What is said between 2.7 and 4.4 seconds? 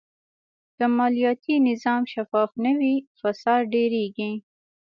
وي، فساد ډېرېږي.